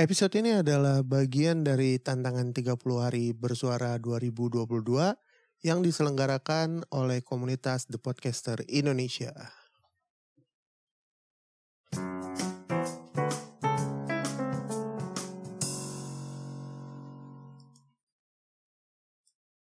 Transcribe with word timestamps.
Episode 0.00 0.40
ini 0.40 0.56
adalah 0.56 1.04
bagian 1.04 1.60
dari 1.60 2.00
tantangan 2.00 2.56
30 2.56 2.72
hari 3.04 3.36
bersuara 3.36 4.00
2022 4.00 4.64
yang 5.60 5.84
diselenggarakan 5.84 6.88
oleh 6.88 7.20
komunitas 7.20 7.84
The 7.84 8.00
Podcaster 8.00 8.64
Indonesia. 8.64 9.36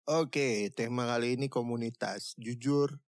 Oke, 0.06 0.70
tema 0.78 1.10
kali 1.10 1.34
ini 1.34 1.50
komunitas. 1.50 2.38
Jujur, 2.38 3.02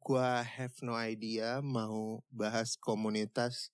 gua 0.00 0.40
have 0.40 0.80
no 0.80 0.96
idea 0.96 1.60
mau 1.60 2.24
bahas 2.32 2.80
komunitas 2.80 3.68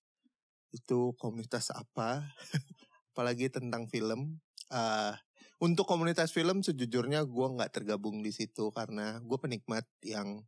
itu 0.70 1.14
komunitas 1.18 1.70
apa, 1.74 2.30
apalagi 3.10 3.50
tentang 3.50 3.90
film. 3.90 4.38
Uh, 4.70 5.14
untuk 5.60 5.84
komunitas 5.84 6.32
film 6.32 6.64
sejujurnya 6.64 7.26
gua 7.28 7.52
nggak 7.52 7.82
tergabung 7.82 8.24
di 8.24 8.32
situ 8.32 8.72
karena 8.72 9.20
gue 9.20 9.36
penikmat 9.36 9.84
yang 10.00 10.40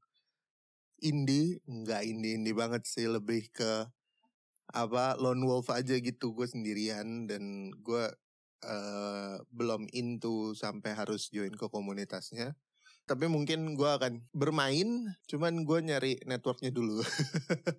indie, 1.03 1.61
nggak 1.69 2.03
indie 2.07 2.39
indie 2.39 2.57
banget 2.57 2.87
sih, 2.89 3.11
lebih 3.11 3.51
ke 3.53 3.91
apa 4.73 5.21
lone 5.21 5.45
wolf 5.45 5.69
aja 5.69 5.99
gitu 6.01 6.33
gue 6.33 6.49
sendirian 6.49 7.29
dan 7.29 7.69
gue 7.85 8.05
uh, 8.65 9.37
belum 9.53 9.91
into 9.93 10.57
sampai 10.57 10.97
harus 10.97 11.29
join 11.29 11.53
ke 11.53 11.67
komunitasnya. 11.69 12.57
Tapi 13.03 13.27
mungkin 13.27 13.75
gue 13.75 13.91
akan 13.91 14.31
bermain, 14.31 15.11
cuman 15.27 15.67
gue 15.67 15.79
nyari 15.83 16.13
networknya 16.23 16.71
dulu. 16.71 17.03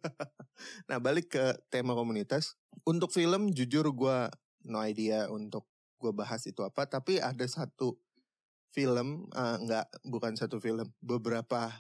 nah 0.91 0.99
balik 0.99 1.31
ke 1.33 1.45
tema 1.71 1.95
komunitas. 1.95 2.59
Untuk 2.83 3.09
film 3.09 3.55
jujur 3.55 3.87
gue 3.95 4.19
no 4.63 4.79
idea 4.83 5.27
untuk 5.31 5.67
gue 5.99 6.11
bahas 6.11 6.43
itu 6.43 6.59
apa. 6.63 6.83
Tapi 6.87 7.19
ada 7.23 7.43
satu 7.47 7.95
film, 8.73 9.29
uh, 9.31 9.57
nggak 9.61 10.03
bukan 10.07 10.35
satu 10.35 10.59
film, 10.59 10.91
beberapa 10.99 11.71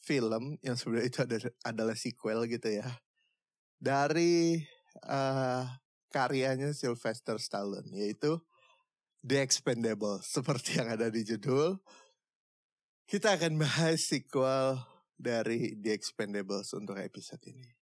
film 0.00 0.56
yang 0.64 0.80
sebenarnya 0.80 1.08
itu 1.08 1.20
ada, 1.26 1.36
adalah 1.66 1.96
sequel 1.98 2.48
gitu 2.48 2.80
ya. 2.80 2.88
Dari 3.80 4.60
uh, 5.04 5.64
karyanya 6.08 6.72
Sylvester 6.72 7.36
Stallone 7.36 7.88
yaitu 7.92 8.40
The 9.20 9.44
Expendables 9.44 10.24
seperti 10.36 10.80
yang 10.80 10.88
ada 10.92 11.12
di 11.12 11.24
judul. 11.24 11.80
Kita 13.10 13.34
akan 13.34 13.58
bahas 13.58 14.06
sequel 14.06 14.78
dari 15.18 15.74
The 15.74 15.90
Expendables 15.92 16.70
untuk 16.78 16.96
episode 16.96 17.42
ini. 17.50 17.79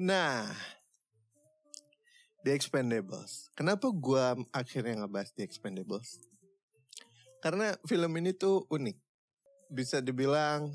Nah, 0.00 0.48
The 2.40 2.56
Expendables. 2.56 3.52
Kenapa 3.52 3.92
gue 3.92 4.48
akhirnya 4.48 5.04
ngebahas 5.04 5.36
The 5.36 5.44
Expendables? 5.44 6.16
Karena 7.44 7.76
film 7.84 8.16
ini 8.16 8.32
tuh 8.32 8.64
unik 8.72 8.96
bisa 9.68 10.00
dibilang 10.00 10.72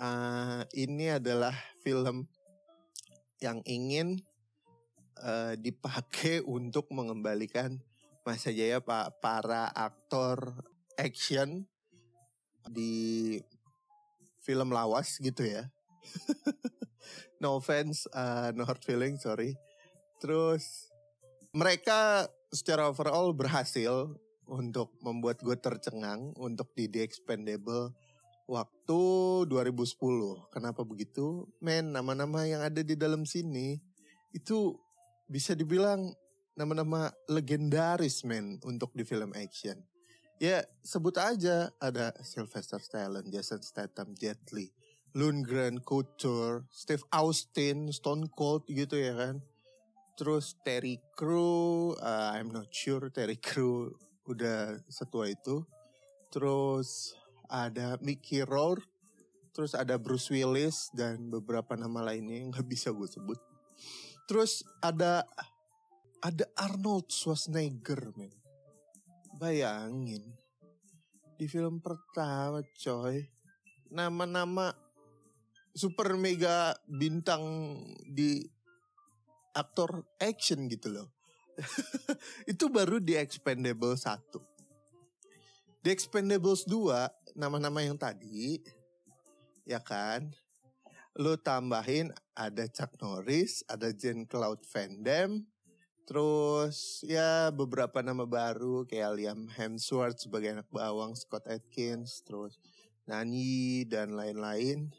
uh, 0.00 0.64
ini 0.72 1.12
adalah 1.12 1.52
film 1.84 2.24
yang 3.44 3.60
ingin 3.68 4.24
uh, 5.20 5.52
dipakai 5.60 6.40
untuk 6.56 6.88
mengembalikan 6.88 7.84
masa 8.24 8.54
jaya 8.54 8.78
pak 8.78 9.18
para 9.18 9.68
aktor 9.74 10.54
action 10.96 11.66
di 12.64 13.36
film 14.40 14.72
lawas 14.72 15.20
gitu 15.20 15.44
ya. 15.44 15.68
no 17.42 17.58
offense, 17.58 18.06
uh, 18.12 18.50
no 18.54 18.66
hard 18.66 18.82
feeling, 18.84 19.18
sorry. 19.18 19.54
Terus 20.22 20.92
mereka 21.52 22.28
secara 22.52 22.88
overall 22.88 23.32
berhasil 23.32 24.12
untuk 24.48 24.92
membuat 25.00 25.40
gue 25.40 25.56
tercengang 25.56 26.36
untuk 26.36 26.70
di 26.76 26.88
The 26.90 27.04
Expendable 27.04 27.94
waktu 28.50 29.02
2010. 29.48 30.52
Kenapa 30.52 30.84
begitu? 30.84 31.48
Men, 31.62 31.96
nama-nama 31.96 32.44
yang 32.44 32.60
ada 32.60 32.84
di 32.84 32.92
dalam 32.92 33.24
sini 33.24 33.80
itu 34.36 34.76
bisa 35.28 35.56
dibilang 35.56 36.12
nama-nama 36.52 37.08
legendaris 37.32 38.28
men 38.28 38.60
untuk 38.68 38.92
di 38.92 39.04
film 39.08 39.32
action. 39.32 39.80
Ya 40.42 40.66
sebut 40.82 41.14
aja 41.16 41.70
ada 41.78 42.12
Sylvester 42.20 42.82
Stallone, 42.82 43.30
Jason 43.30 43.62
Statham, 43.62 44.12
Jet 44.18 44.42
Li, 44.50 44.68
Lundgren, 45.12 45.80
Couture, 45.84 46.64
Steve 46.72 47.04
Austin, 47.12 47.92
Stone 47.92 48.32
Cold 48.32 48.64
gitu 48.68 48.96
ya 48.96 49.12
kan. 49.12 49.44
Terus 50.16 50.56
Terry 50.64 51.00
Crew, 51.16 51.96
uh, 52.00 52.32
I'm 52.36 52.52
not 52.52 52.68
sure 52.72 53.08
Terry 53.12 53.36
Crew 53.36 53.92
udah 54.28 54.80
setua 54.88 55.32
itu. 55.32 55.64
Terus 56.32 57.12
ada 57.48 58.00
Mickey 58.00 58.40
Rourke, 58.40 58.88
terus 59.52 59.76
ada 59.76 60.00
Bruce 60.00 60.32
Willis 60.32 60.88
dan 60.96 61.28
beberapa 61.28 61.76
nama 61.76 62.12
lainnya 62.12 62.40
yang 62.40 62.48
nggak 62.52 62.68
bisa 62.68 62.88
gue 62.92 63.08
sebut. 63.08 63.36
Terus 64.24 64.64
ada 64.80 65.28
ada 66.22 66.44
Arnold 66.56 67.12
Schwarzenegger, 67.12 68.14
men. 68.16 68.32
Bayangin 69.36 70.42
di 71.42 71.50
film 71.50 71.82
pertama, 71.82 72.62
coy, 72.78 73.26
nama-nama 73.90 74.70
super 75.72 76.14
mega 76.20 76.76
bintang 76.84 77.42
di 78.04 78.44
aktor 79.56 80.04
action 80.20 80.68
gitu 80.68 80.92
loh. 80.92 81.08
itu 82.52 82.72
baru 82.72 83.00
di 83.00 83.16
Expendable 83.16 83.96
1. 83.96 84.52
The 85.82 85.90
Expendables 85.90 86.62
2, 86.70 87.34
nama-nama 87.34 87.82
yang 87.82 87.98
tadi, 87.98 88.62
ya 89.66 89.82
kan, 89.82 90.30
lu 91.18 91.34
tambahin 91.36 92.14
ada 92.38 92.70
Chuck 92.70 92.94
Norris, 93.02 93.66
ada 93.66 93.90
Jean 93.90 94.24
Claude 94.24 94.62
Van 94.70 95.02
Damme, 95.02 95.42
terus 96.06 97.02
ya 97.02 97.50
beberapa 97.50 97.98
nama 97.98 98.22
baru 98.24 98.86
kayak 98.86 99.12
Liam 99.18 99.50
Hemsworth 99.50 100.22
sebagai 100.22 100.54
anak 100.54 100.70
bawang, 100.70 101.18
Scott 101.18 101.50
Atkins, 101.50 102.22
terus 102.22 102.62
Nani 103.10 103.82
dan 103.90 104.14
lain-lain. 104.14 104.94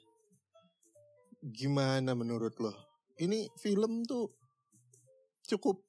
Gimana 1.43 2.15
menurut 2.15 2.55
lo? 2.63 2.71
Ini 3.19 3.51
film 3.59 4.07
tuh 4.07 4.31
cukup 5.43 5.83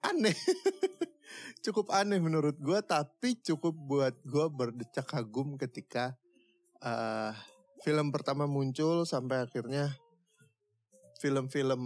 aneh. 0.00 0.32
cukup 1.64 1.92
aneh 1.92 2.16
menurut 2.16 2.56
gue, 2.56 2.80
tapi 2.80 3.36
cukup 3.44 3.76
buat 3.76 4.16
gue 4.24 4.46
berdecak 4.48 5.04
kagum 5.04 5.60
ketika 5.60 6.16
uh, 6.80 7.36
film 7.84 8.08
pertama 8.08 8.48
muncul 8.48 9.04
sampai 9.04 9.44
akhirnya 9.44 9.92
film-film 11.20 11.82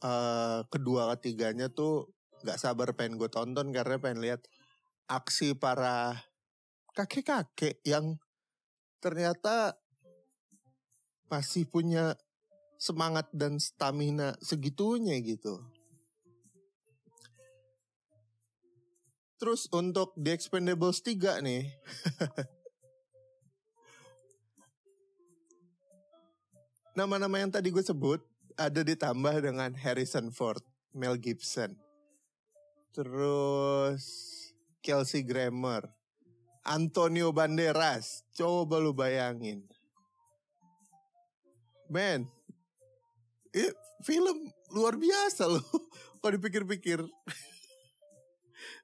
uh, 0.00 0.64
kedua 0.72 1.12
ketiganya 1.16 1.68
tuh 1.68 2.16
gak 2.44 2.56
sabar 2.56 2.96
pengen 2.96 3.20
gue 3.20 3.28
tonton 3.28 3.72
karena 3.72 4.00
pengen 4.00 4.24
lihat 4.24 4.40
aksi 5.08 5.52
para 5.56 6.16
kakek-kakek 6.96 7.84
yang 7.84 8.16
ternyata 9.04 9.76
masih 11.26 11.66
punya 11.66 12.14
semangat 12.76 13.26
dan 13.32 13.58
stamina 13.58 14.36
segitunya 14.38 15.18
gitu. 15.24 15.64
Terus 19.36 19.68
untuk 19.68 20.16
The 20.16 20.32
Expendables 20.32 21.04
3 21.04 21.44
nih. 21.44 21.68
Nama-nama 26.96 27.36
yang 27.36 27.52
tadi 27.52 27.68
gue 27.68 27.84
sebut 27.84 28.24
ada 28.56 28.80
ditambah 28.80 29.44
dengan 29.44 29.76
Harrison 29.76 30.32
Ford, 30.32 30.64
Mel 30.96 31.20
Gibson. 31.20 31.76
Terus 32.96 34.00
Kelsey 34.80 35.20
Grammer, 35.20 35.84
Antonio 36.64 37.28
Banderas. 37.36 38.24
Coba 38.32 38.80
lu 38.80 38.96
bayangin. 38.96 39.68
Man, 41.86 42.26
film 44.02 44.50
luar 44.74 44.98
biasa 44.98 45.48
loh. 45.48 45.62
Kalau 46.20 46.32
dipikir-pikir. 46.34 47.06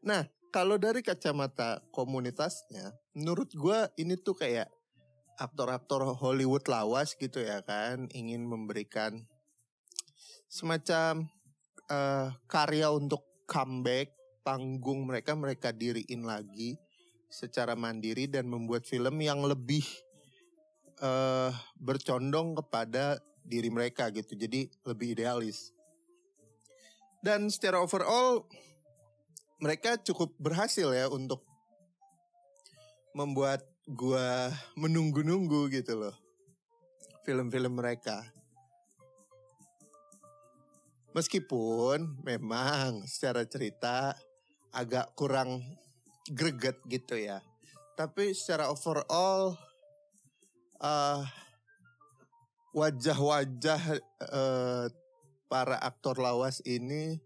nah, 0.06 0.22
kalau 0.54 0.78
dari 0.78 1.02
kacamata 1.02 1.82
komunitasnya, 1.90 2.94
menurut 3.18 3.50
gue 3.50 3.78
ini 3.98 4.14
tuh 4.14 4.38
kayak 4.38 4.70
aktor-aktor 5.40 6.06
Hollywood 6.14 6.68
lawas 6.70 7.18
gitu 7.18 7.42
ya 7.42 7.64
kan, 7.66 8.06
ingin 8.14 8.46
memberikan 8.46 9.26
semacam 10.46 11.26
uh, 11.88 12.30
karya 12.46 12.92
untuk 12.92 13.24
comeback 13.48 14.12
panggung 14.46 15.08
mereka 15.08 15.32
mereka 15.34 15.72
diriin 15.72 16.28
lagi 16.28 16.76
secara 17.32 17.72
mandiri 17.72 18.28
dan 18.28 18.46
membuat 18.46 18.84
film 18.84 19.18
yang 19.24 19.40
lebih 19.42 19.82
uh, 21.02 21.50
bercondong 21.76 22.54
kepada 22.62 23.18
diri 23.42 23.68
mereka 23.68 24.08
gitu. 24.14 24.38
Jadi 24.38 24.70
lebih 24.86 25.18
idealis. 25.18 25.74
Dan 27.22 27.50
secara 27.50 27.82
overall 27.82 28.46
mereka 29.62 29.98
cukup 29.98 30.34
berhasil 30.42 30.90
ya 30.90 31.06
untuk 31.06 31.46
membuat 33.14 33.62
gua 33.86 34.50
menunggu-nunggu 34.78 35.70
gitu 35.70 35.98
loh. 35.98 36.16
Film-film 37.22 37.78
mereka. 37.78 38.26
Meskipun 41.12 42.24
memang 42.24 43.04
secara 43.04 43.44
cerita 43.44 44.16
agak 44.72 45.12
kurang 45.14 45.60
greget 46.32 46.80
gitu 46.88 47.20
ya. 47.20 47.44
Tapi 47.94 48.32
secara 48.32 48.72
overall 48.72 49.54
uh, 50.82 51.22
wajah-wajah 52.74 53.82
uh, 54.28 54.86
para 55.46 55.76
aktor 55.78 56.18
lawas 56.18 56.60
ini 56.66 57.22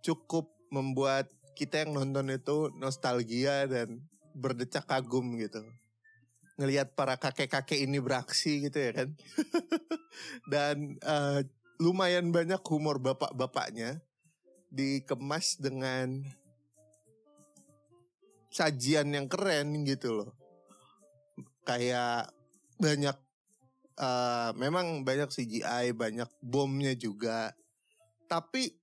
cukup 0.00 0.50
membuat 0.72 1.30
kita 1.54 1.86
yang 1.86 1.94
nonton 1.94 2.34
itu 2.34 2.72
nostalgia 2.74 3.68
dan 3.70 4.02
berdecak 4.34 4.88
kagum 4.88 5.38
gitu. 5.38 5.62
Ngelihat 6.58 6.98
para 6.98 7.14
kakek-kakek 7.18 7.82
ini 7.82 8.02
beraksi 8.02 8.66
gitu 8.66 8.78
ya 8.78 8.90
kan. 8.94 9.08
dan 10.52 10.98
uh, 11.02 11.42
lumayan 11.78 12.30
banyak 12.30 12.62
humor 12.66 13.02
bapak-bapaknya 13.02 14.02
dikemas 14.70 15.58
dengan 15.58 16.22
sajian 18.50 19.10
yang 19.10 19.26
keren 19.26 19.82
gitu 19.86 20.22
loh. 20.22 20.30
Kayak 21.66 22.30
banyak 22.78 23.16
uh, 23.98 24.50
memang 24.58 25.02
banyak 25.06 25.30
CGI, 25.30 25.94
banyak 25.94 26.30
bomnya 26.42 26.94
juga. 26.94 27.54
Tapi 28.26 28.74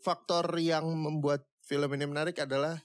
faktor 0.00 0.48
yang 0.58 0.88
membuat 0.96 1.44
film 1.62 1.92
ini 1.94 2.08
menarik 2.08 2.40
adalah 2.40 2.80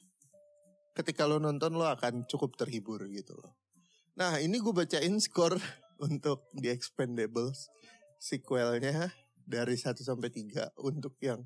ketika 0.95 1.27
lo 1.27 1.41
nonton 1.41 1.75
lo 1.75 1.87
akan 1.87 2.27
cukup 2.27 2.55
terhibur 2.55 3.03
gitu 3.09 3.35
loh. 3.35 3.55
Nah 4.15 4.39
ini 4.39 4.59
gue 4.59 4.71
bacain 4.71 5.15
skor 5.19 5.59
untuk 6.07 6.47
The 6.55 6.71
Expendables 6.71 7.67
sequelnya 8.19 9.11
dari 9.45 9.75
1 9.75 9.95
sampai 10.01 10.31
3 10.31 10.79
untuk 10.81 11.19
yang 11.21 11.43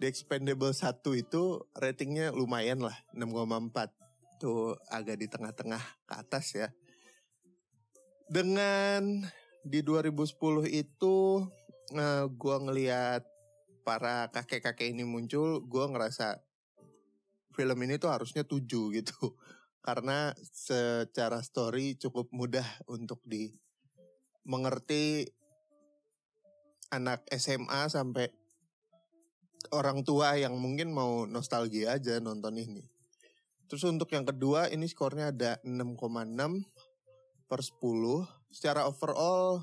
The 0.00 0.10
Expendable 0.10 0.74
1 0.74 0.98
itu 1.14 1.62
ratingnya 1.78 2.34
lumayan 2.34 2.82
lah 2.82 2.96
6,4 3.14 4.42
tuh 4.42 4.74
agak 4.90 5.22
di 5.22 5.30
tengah-tengah 5.30 5.84
ke 6.02 6.14
atas 6.18 6.58
ya 6.58 6.68
dengan 8.32 9.28
di 9.60 9.84
2010 9.84 10.64
itu 10.72 11.44
uh, 11.92 12.24
gua 12.32 12.56
ngeliat 12.64 13.20
para 13.84 14.32
kakek-kakek 14.32 14.96
ini 14.96 15.04
muncul 15.04 15.60
gua 15.68 15.92
ngerasa 15.92 16.40
film 17.52 17.76
ini 17.84 18.00
tuh 18.00 18.08
harusnya 18.08 18.48
7 18.48 18.64
gitu 18.96 19.36
karena 19.84 20.32
secara 20.40 21.44
story 21.44 22.00
cukup 22.00 22.32
mudah 22.32 22.64
untuk 22.88 23.20
di 23.28 23.52
mengerti 24.48 25.28
anak 26.88 27.28
SMA 27.36 27.92
sampai 27.92 28.32
orang 29.76 30.02
tua 30.08 30.40
yang 30.40 30.56
mungkin 30.56 30.90
mau 30.90 31.24
nostalgia 31.24 31.94
aja 31.94 32.18
nonton 32.18 32.58
ini. 32.58 32.84
Terus 33.70 33.88
untuk 33.88 34.10
yang 34.12 34.26
kedua 34.26 34.68
ini 34.68 34.84
skornya 34.84 35.32
ada 35.32 35.56
6,6 35.64 35.96
per 37.52 37.60
10. 37.60 37.76
Secara 38.48 38.88
overall 38.88 39.60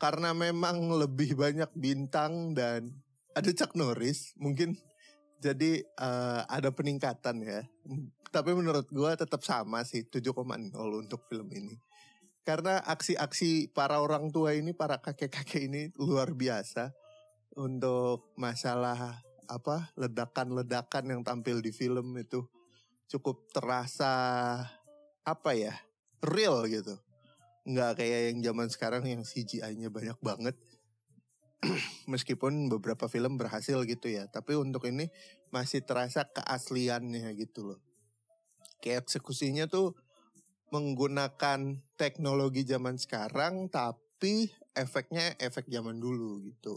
karena 0.00 0.32
memang 0.32 0.88
lebih 0.88 1.36
banyak 1.36 1.68
bintang 1.76 2.56
dan 2.56 2.96
ada 3.36 3.52
Chuck 3.52 3.76
Norris 3.76 4.32
mungkin 4.40 4.80
jadi 5.44 5.84
uh, 6.00 6.48
ada 6.48 6.72
peningkatan 6.72 7.44
ya. 7.44 7.68
Tapi 8.32 8.56
menurut 8.56 8.88
gue 8.88 9.10
tetap 9.20 9.44
sama 9.44 9.84
sih 9.84 10.08
7,0 10.08 10.32
untuk 10.72 11.28
film 11.28 11.52
ini 11.52 11.76
karena 12.48 12.80
aksi-aksi 12.80 13.76
para 13.76 14.00
orang 14.00 14.32
tua 14.32 14.56
ini, 14.56 14.72
para 14.72 14.96
kakek-kakek 15.04 15.68
ini 15.68 15.92
luar 16.00 16.32
biasa 16.32 16.96
untuk 17.60 18.32
masalah 18.40 19.20
apa 19.44 19.92
ledakan-ledakan 20.00 21.12
yang 21.12 21.20
tampil 21.20 21.60
di 21.60 21.76
film 21.76 22.16
itu 22.16 22.48
cukup 23.12 23.52
terasa 23.52 24.16
apa 25.28 25.50
ya 25.52 25.76
real 26.24 26.64
gitu 26.66 26.96
nggak 27.68 28.00
kayak 28.00 28.20
yang 28.32 28.38
zaman 28.40 28.68
sekarang 28.72 29.04
yang 29.04 29.22
CGI-nya 29.26 29.92
banyak 29.92 30.18
banget 30.24 30.56
meskipun 32.12 32.72
beberapa 32.72 33.10
film 33.10 33.36
berhasil 33.36 33.82
gitu 33.84 34.08
ya 34.08 34.24
tapi 34.30 34.56
untuk 34.56 34.88
ini 34.88 35.12
masih 35.52 35.84
terasa 35.84 36.24
keasliannya 36.24 37.28
gitu 37.36 37.74
loh 37.74 37.80
kayak 38.80 39.04
eksekusinya 39.04 39.66
tuh 39.66 39.94
menggunakan 40.68 41.80
teknologi 41.96 42.62
zaman 42.64 43.00
sekarang 43.00 43.72
tapi 43.72 44.52
efeknya 44.76 45.34
efek 45.40 45.66
zaman 45.68 45.96
dulu 45.96 46.44
gitu. 46.44 46.76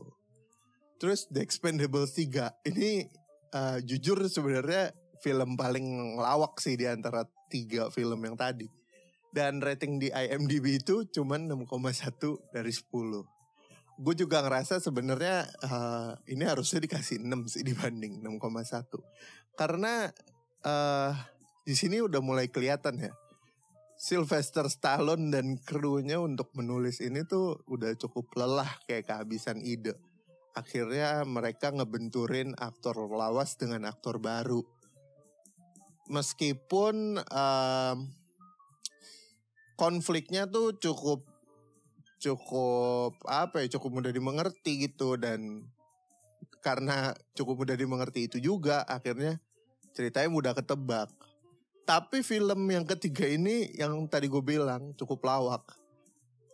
Terus 1.02 1.28
The 1.34 1.42
Expendables 1.42 2.14
3 2.14 2.70
ini 2.72 3.10
uh, 3.52 3.82
jujur 3.82 4.22
sebenarnya 4.30 4.94
film 5.20 5.58
paling 5.58 6.18
lawak 6.18 6.58
sih 6.62 6.78
di 6.78 6.86
antara 6.88 7.26
tiga 7.52 7.90
film 7.92 8.22
yang 8.22 8.38
tadi. 8.38 8.70
Dan 9.32 9.64
rating 9.64 10.00
di 10.00 10.12
IMDb 10.12 10.84
itu 10.84 11.08
cuma 11.08 11.40
6,1 11.40 12.52
dari 12.52 12.72
10. 12.72 12.92
Gue 14.02 14.16
juga 14.16 14.44
ngerasa 14.44 14.84
sebenarnya 14.84 15.48
uh, 15.64 16.12
ini 16.28 16.44
harusnya 16.44 16.84
dikasih 16.84 17.24
6 17.24 17.48
sih 17.48 17.64
dibanding 17.64 18.20
6,1. 18.20 18.92
Karena 19.56 20.12
uh, 20.68 21.12
di 21.64 21.76
sini 21.80 22.04
udah 22.04 22.20
mulai 22.20 22.52
kelihatan 22.52 22.98
ya 23.00 23.14
Sylvester 24.02 24.66
Stallone 24.66 25.30
dan 25.30 25.62
krunya 25.62 26.18
untuk 26.18 26.50
menulis 26.58 27.06
ini 27.06 27.22
tuh 27.22 27.62
udah 27.70 27.94
cukup 28.02 28.34
lelah 28.34 28.82
kayak 28.90 29.06
kehabisan 29.14 29.62
ide. 29.62 29.94
Akhirnya 30.58 31.22
mereka 31.22 31.70
ngebenturin 31.70 32.58
aktor 32.58 32.98
lawas 33.14 33.62
dengan 33.62 33.86
aktor 33.86 34.18
baru. 34.18 34.66
Meskipun 36.10 37.22
um, 37.22 37.98
konfliknya 39.82 40.46
tuh 40.46 40.78
cukup 40.78 41.26
cukup 42.22 43.18
apa 43.26 43.66
ya 43.66 43.82
cukup 43.82 43.98
mudah 43.98 44.14
dimengerti 44.14 44.86
gitu 44.86 45.18
dan 45.18 45.66
karena 46.62 47.18
cukup 47.34 47.66
mudah 47.66 47.74
dimengerti 47.74 48.30
itu 48.30 48.38
juga 48.38 48.86
akhirnya 48.86 49.42
ceritanya 49.98 50.30
mudah 50.30 50.54
ketebak 50.54 51.10
tapi 51.92 52.22
film 52.22 52.70
yang 52.70 52.86
ketiga 52.86 53.26
ini 53.26 53.74
yang 53.76 54.08
tadi 54.08 54.30
gue 54.30 54.40
bilang 54.40 54.94
cukup 54.96 55.28
lawak. 55.28 55.76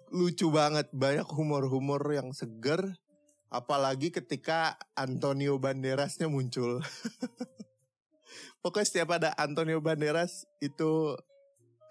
Lucu 0.09 0.47
banget, 0.47 0.87
banyak 0.95 1.27
humor-humor 1.27 2.01
yang 2.09 2.31
seger. 2.31 2.95
Apalagi 3.53 4.09
ketika 4.11 4.79
Antonio 4.95 5.59
Banderasnya 5.59 6.25
muncul. 6.31 6.81
Pokoknya 8.65 8.87
setiap 8.87 9.09
ada 9.19 9.29
Antonio 9.37 9.77
Banderas 9.77 10.47
itu 10.57 11.15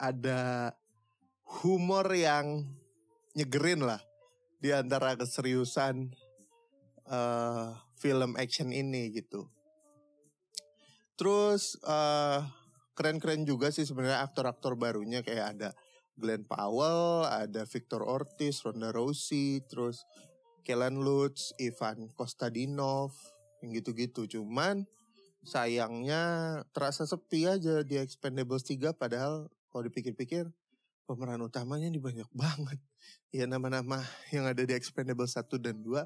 ada 0.02 0.72
humor 1.46 2.10
yang 2.10 2.66
nyegerin 3.38 3.86
lah 3.86 4.02
di 4.58 4.74
antara 4.74 5.14
keseriusan 5.14 6.10
uh, 7.06 7.76
film 7.96 8.34
action 8.34 8.74
ini 8.74 9.14
gitu. 9.14 9.46
Terus 11.16 11.80
uh, 11.86 12.44
keren-keren 12.92 13.48
juga 13.48 13.72
sih 13.72 13.88
sebenarnya 13.88 14.20
aktor-aktor 14.26 14.76
barunya 14.76 15.24
kayak 15.24 15.56
ada 15.56 15.70
Glenn 16.16 16.48
Powell, 16.48 17.28
ada 17.28 17.68
Victor 17.68 18.04
Ortiz, 18.04 18.64
Ronda 18.64 18.88
Rousey, 18.88 19.60
terus 19.68 20.04
Kellen 20.64 21.04
Lutz, 21.04 21.52
Ivan 21.60 22.08
Kostadinov, 22.16 23.12
yang 23.60 23.76
gitu-gitu. 23.76 24.24
Cuman 24.26 24.88
sayangnya 25.46 26.64
terasa 26.74 27.06
sepi 27.06 27.46
aja 27.46 27.84
di 27.86 28.00
Expendables 28.00 28.66
3 28.66 28.96
padahal 28.96 29.46
kalau 29.70 29.82
dipikir-pikir 29.86 30.50
pemeran 31.06 31.40
utamanya 31.40 31.86
ini 31.86 32.02
banyak 32.02 32.26
banget. 32.34 32.82
Ya 33.30 33.46
nama-nama 33.46 34.02
yang 34.34 34.44
ada 34.50 34.66
di 34.66 34.74
Expendables 34.74 35.38
1 35.38 35.46
dan 35.62 35.78
2 35.80 36.02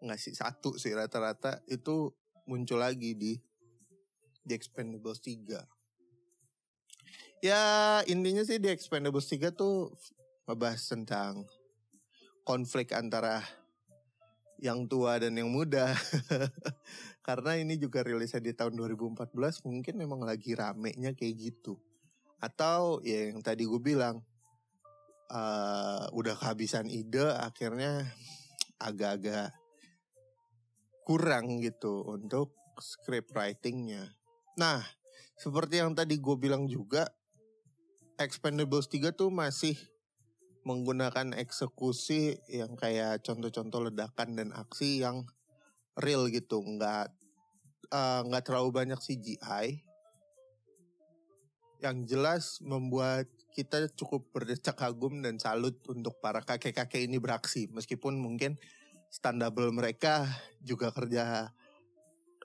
nggak 0.00 0.16
sih 0.16 0.32
satu 0.32 0.80
sih 0.80 0.96
rata-rata 0.96 1.60
itu 1.68 2.08
muncul 2.48 2.80
lagi 2.80 3.14
di 3.14 3.38
di 4.42 4.52
Expendables 4.52 5.22
3. 5.22 5.62
Ya 7.40 7.62
intinya 8.10 8.42
sih 8.42 8.58
di 8.58 8.68
Expendables 8.68 9.30
3 9.30 9.54
tuh 9.54 9.94
ngebahas 10.44 10.82
tentang 10.82 11.46
konflik 12.42 12.90
antara 12.90 13.46
yang 14.60 14.84
tua 14.90 15.16
dan 15.22 15.38
yang 15.38 15.48
muda. 15.48 15.94
Karena 17.26 17.56
ini 17.56 17.78
juga 17.78 18.02
rilisnya 18.02 18.42
di 18.42 18.52
tahun 18.52 18.76
2014 18.76 19.32
mungkin 19.64 19.94
memang 19.96 20.20
lagi 20.26 20.52
ramenya 20.52 21.14
kayak 21.16 21.34
gitu. 21.38 21.78
Atau 22.40 23.04
ya 23.04 23.32
yang 23.32 23.40
tadi 23.44 23.64
gue 23.68 23.80
bilang 23.80 24.20
uh, 25.30 26.10
udah 26.12 26.34
kehabisan 26.36 26.90
ide 26.90 27.24
akhirnya 27.38 28.04
agak-agak 28.82 29.54
kurang 31.06 31.58
gitu 31.62 32.06
untuk 32.06 32.54
script 32.78 33.34
writingnya. 33.34 34.14
Nah, 34.58 34.82
seperti 35.36 35.80
yang 35.80 35.96
tadi 35.96 36.20
gue 36.20 36.36
bilang 36.36 36.66
juga, 36.66 37.08
Expendables 38.20 38.86
3 38.92 39.16
tuh 39.16 39.32
masih 39.32 39.74
menggunakan 40.68 41.32
eksekusi 41.40 42.36
yang 42.52 42.76
kayak 42.76 43.24
contoh-contoh 43.24 43.88
ledakan 43.88 44.36
dan 44.36 44.48
aksi 44.52 45.00
yang 45.00 45.24
real 45.96 46.28
gitu, 46.28 46.60
nggak 46.60 47.08
uh, 47.88 48.20
nggak 48.28 48.44
terlalu 48.44 48.70
banyak 48.70 49.00
CGI. 49.00 49.89
Yang 51.80 51.96
jelas 52.12 52.44
membuat 52.60 53.26
kita 53.56 53.88
cukup 53.96 54.28
berdecak 54.30 54.76
kagum 54.76 55.24
dan 55.24 55.40
salut 55.40 55.80
untuk 55.88 56.20
para 56.20 56.44
kakek-kakek 56.44 57.08
ini 57.08 57.16
beraksi, 57.16 57.66
meskipun 57.72 58.20
mungkin 58.20 58.60
standable 59.10 59.72
mereka 59.74 60.28
juga 60.62 60.92
kerja 60.92 61.50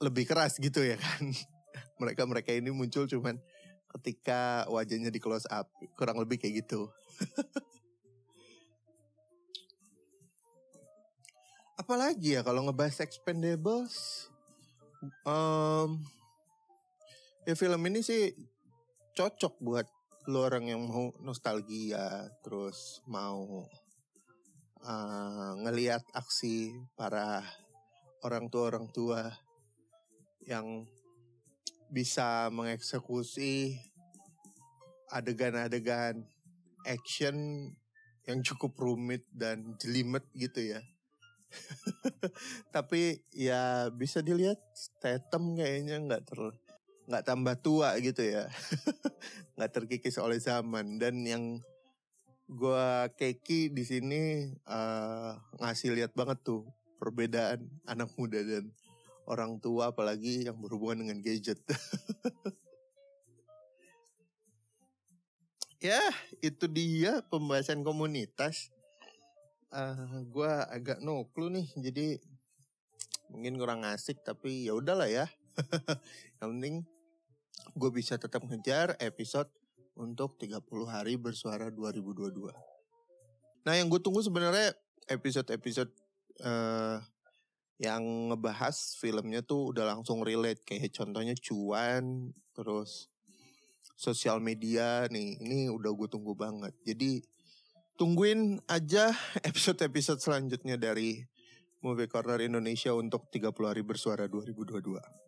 lebih 0.02 0.26
keras 0.26 0.58
gitu 0.58 0.82
ya 0.82 0.98
kan. 0.98 1.30
Mereka-mereka 2.02 2.52
ini 2.52 2.72
muncul 2.72 3.08
cuman 3.08 3.40
ketika 3.96 4.68
wajahnya 4.68 5.08
di 5.08 5.24
close 5.24 5.48
up 5.48 5.72
kurang 5.96 6.20
lebih 6.20 6.36
kayak 6.36 6.68
gitu 6.68 6.92
apalagi 11.82 12.36
ya 12.36 12.44
kalau 12.44 12.68
ngebahas 12.68 13.00
Expendables 13.08 14.28
um, 15.24 16.04
ya 17.48 17.56
film 17.56 17.80
ini 17.88 18.04
sih 18.04 18.36
cocok 19.16 19.56
buat 19.64 19.88
lo 20.28 20.44
orang 20.44 20.68
yang 20.68 20.84
mau 20.84 21.16
nostalgia 21.24 22.28
terus 22.44 23.00
mau 23.08 23.64
uh, 24.84 25.52
ngelihat 25.64 26.04
aksi 26.12 26.76
para 27.00 27.40
orang 28.28 28.52
tua 28.52 28.64
orang 28.76 28.92
tua 28.92 29.32
yang 30.44 30.84
bisa 31.88 32.52
mengeksekusi 32.52 33.80
adegan-adegan 35.16 36.28
action 36.84 37.72
yang 38.28 38.44
cukup 38.44 38.76
rumit 38.76 39.24
dan 39.32 39.78
jelimet 39.80 40.26
gitu 40.36 40.76
ya. 40.76 40.82
Tapi 42.76 43.22
ya 43.32 43.88
bisa 43.94 44.20
dilihat 44.20 44.60
Statham 44.74 45.56
kayaknya 45.56 46.02
nggak 46.04 46.26
ter 46.26 46.65
nggak 47.06 47.26
tambah 47.26 47.56
tua 47.62 47.94
gitu 48.02 48.26
ya, 48.26 48.50
nggak 49.56 49.72
terkikis 49.72 50.18
oleh 50.18 50.42
zaman 50.42 50.98
dan 50.98 51.22
yang 51.22 51.62
gua 52.46 53.10
keki 53.14 53.74
di 53.74 53.84
sini 53.86 54.22
uh, 54.70 55.38
ngasih 55.62 55.98
lihat 55.98 56.14
banget 56.14 56.42
tuh 56.46 56.66
perbedaan 57.02 57.66
anak 57.86 58.10
muda 58.18 58.42
dan 58.42 58.74
orang 59.26 59.58
tua 59.58 59.94
apalagi 59.94 60.46
yang 60.46 60.58
berhubungan 60.62 61.06
dengan 61.06 61.18
gadget. 61.22 61.58
ya, 65.86 66.02
itu 66.42 66.66
dia 66.70 67.22
pembahasan 67.30 67.82
komunitas. 67.82 68.70
Uh, 69.76 70.24
gue 70.32 70.52
agak 70.72 71.04
no 71.04 71.28
clue 71.36 71.52
nih, 71.52 71.68
jadi 71.76 72.22
mungkin 73.28 73.60
kurang 73.60 73.82
asik 73.84 74.22
tapi 74.24 74.70
ya 74.70 74.78
udahlah 74.78 75.10
ya. 75.10 75.26
yang 76.40 76.58
penting 76.58 76.76
gue 77.74 77.90
bisa 77.90 78.22
tetap 78.22 78.46
ngejar 78.46 78.94
episode 79.02 79.50
untuk 79.96 80.38
30 80.38 80.62
hari 80.86 81.16
bersuara 81.18 81.72
2022. 81.72 82.52
Nah 83.66 83.74
yang 83.74 83.90
gue 83.90 83.98
tunggu 83.98 84.22
sebenarnya 84.22 84.76
episode-episode 85.10 85.90
uh, 86.46 87.02
yang 87.82 88.32
ngebahas 88.32 88.96
filmnya 89.02 89.42
tuh 89.42 89.74
udah 89.74 89.96
langsung 89.96 90.22
relate. 90.22 90.62
Kayak 90.68 90.94
contohnya 90.94 91.34
cuan 91.40 92.36
terus 92.54 93.10
sosial 93.96 94.44
media 94.44 95.08
nih. 95.10 95.42
Ini 95.42 95.72
udah 95.74 95.92
gue 95.96 96.08
tunggu 96.12 96.38
banget. 96.38 96.76
Jadi 96.86 97.24
tungguin 97.96 98.62
aja 98.70 99.16
episode-episode 99.50 100.22
selanjutnya 100.22 100.76
dari 100.78 101.24
Movie 101.82 102.12
Corner 102.12 102.44
Indonesia 102.44 102.92
untuk 102.94 103.32
30 103.32 103.52
hari 103.64 103.82
bersuara 103.82 104.28
2022 104.28 105.25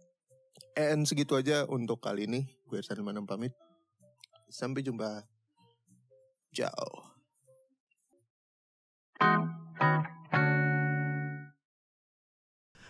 and 0.78 1.10
segitu 1.10 1.34
aja 1.34 1.66
untuk 1.66 1.98
kali 1.98 2.30
ini 2.30 2.46
gue 2.70 2.78
Irsan 2.78 3.02
Manam 3.02 3.26
pamit 3.26 3.52
sampai 4.54 4.86
jumpa 4.86 5.26
ciao 6.54 7.18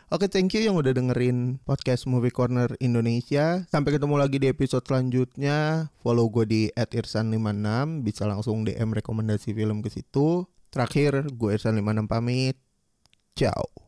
Oke, 0.07 0.31
thank 0.31 0.55
you 0.55 0.63
yang 0.63 0.79
udah 0.79 0.95
dengerin 0.95 1.59
podcast 1.67 2.07
Movie 2.07 2.31
Corner 2.31 2.71
Indonesia. 2.79 3.67
Sampai 3.67 3.91
ketemu 3.91 4.15
lagi 4.15 4.39
di 4.39 4.47
episode 4.47 4.87
selanjutnya. 4.87 5.91
Follow 5.99 6.31
gue 6.31 6.47
di 6.47 6.61
@irsan56, 6.79 8.07
bisa 8.07 8.23
langsung 8.23 8.63
DM 8.63 8.95
rekomendasi 8.95 9.51
film 9.51 9.83
ke 9.83 9.91
situ. 9.91 10.47
Terakhir, 10.71 11.27
gue 11.27 11.59
Irsan56 11.59 12.07
pamit. 12.07 12.55
Ciao. 13.35 13.86